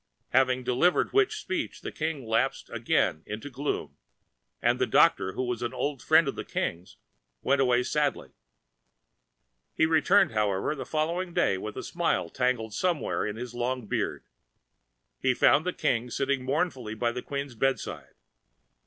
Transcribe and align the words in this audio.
Having 0.29 0.63
delivered 0.63 1.13
which 1.13 1.39
speech 1.39 1.81
the 1.81 1.91
King 1.91 2.25
lapsed 2.25 2.71
again 2.71 3.21
into 3.27 3.51
gloom, 3.51 3.97
and 4.59 4.79
the 4.79 4.87
doctor 4.87 5.33
who 5.33 5.43
was 5.45 5.61
an 5.61 5.75
old 5.75 6.01
friend 6.01 6.27
of 6.27 6.33
the 6.35 6.43
King's 6.43 6.97
went 7.43 7.61
away 7.61 7.83
sadly. 7.83 8.31
He 9.75 9.85
returned, 9.85 10.31
however, 10.31 10.73
the 10.73 10.87
following 10.87 11.35
day 11.35 11.55
with 11.59 11.77
a 11.77 11.83
smile 11.83 12.29
tangled 12.31 12.73
somewhere 12.73 13.27
in 13.27 13.35
his 13.35 13.53
long 13.53 13.85
beard. 13.85 14.25
He 15.19 15.35
found 15.35 15.67
the 15.67 15.71
King 15.71 16.09
sitting 16.09 16.43
mournfully 16.45 16.95
by 16.95 17.11
the 17.11 17.21
Queen's 17.21 17.53
bedside. 17.53 18.15